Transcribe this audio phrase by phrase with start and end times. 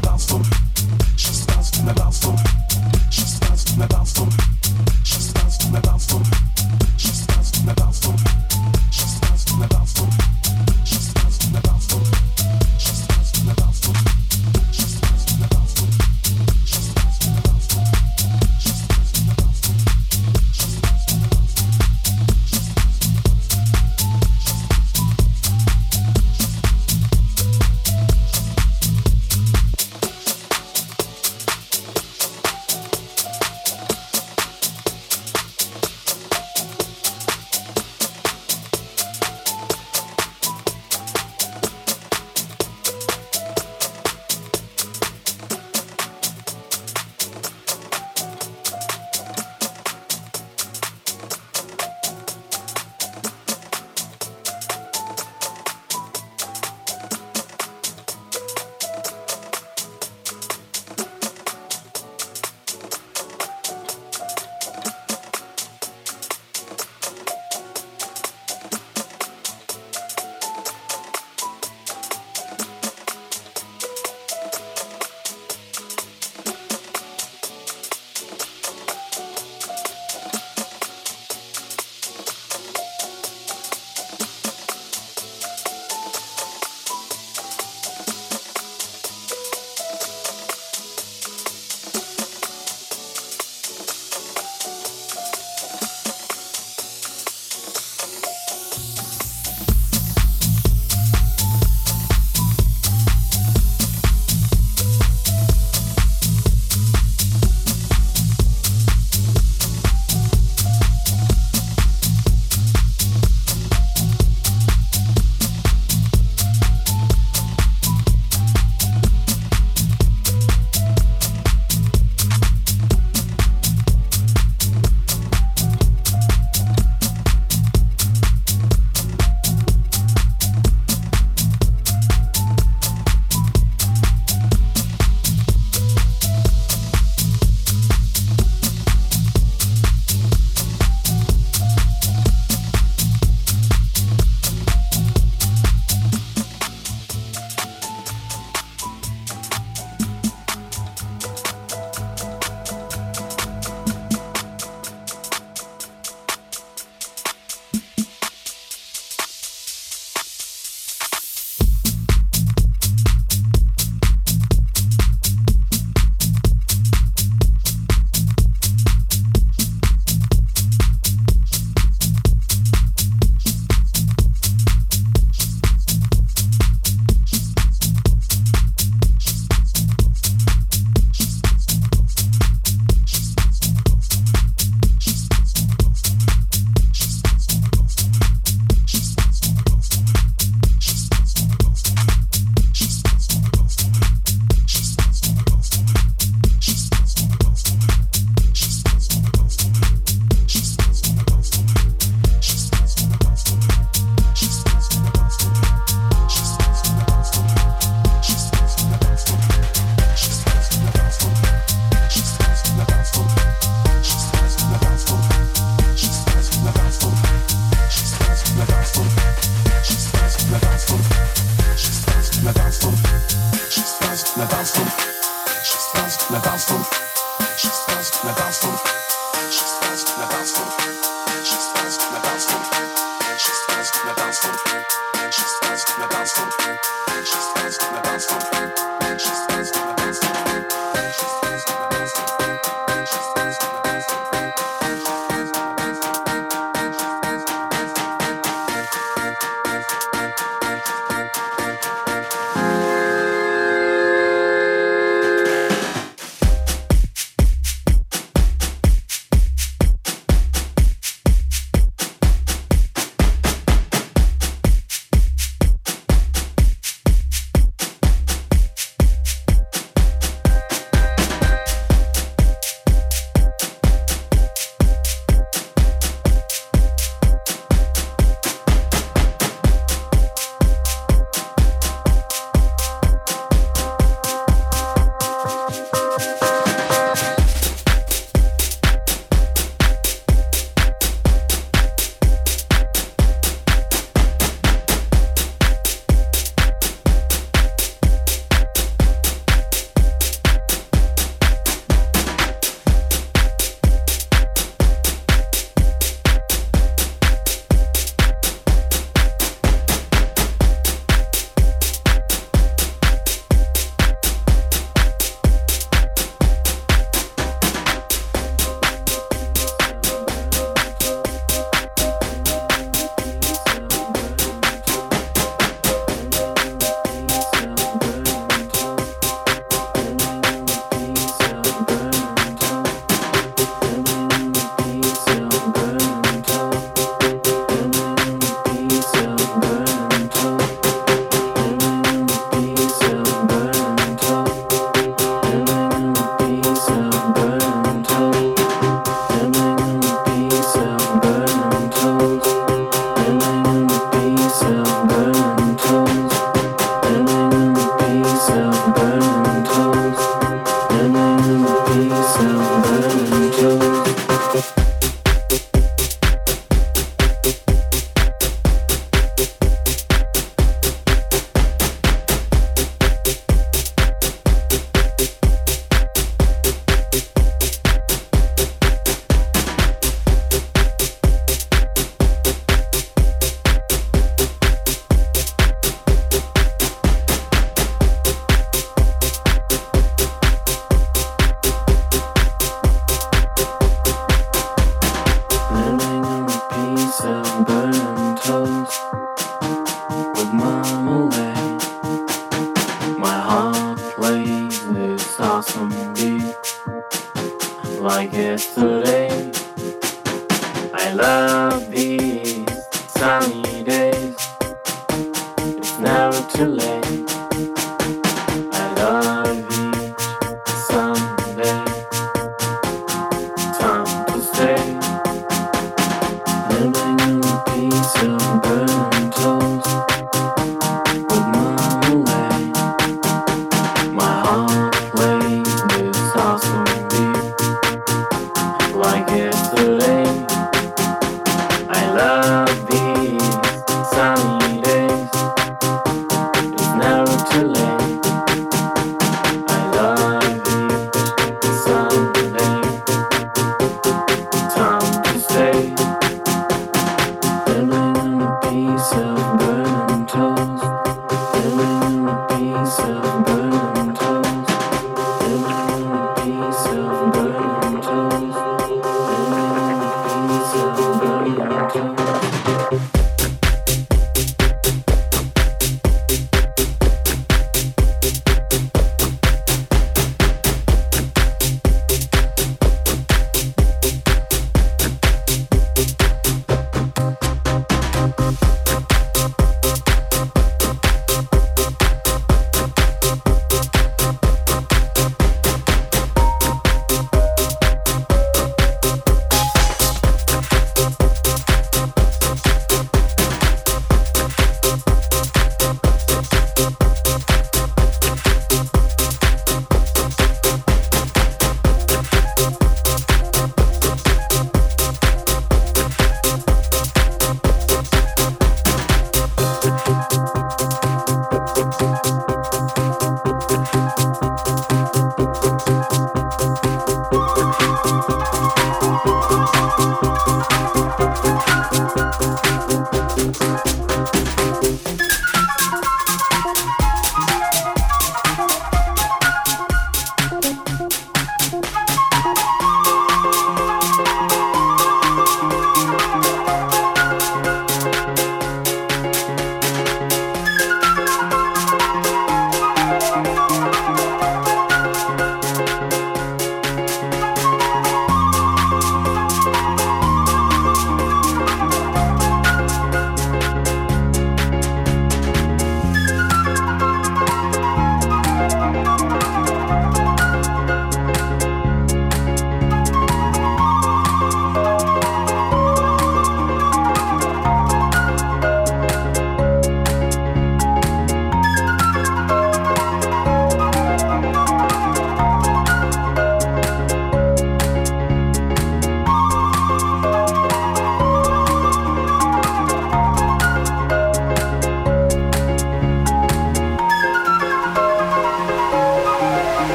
[0.00, 0.65] bounce for me.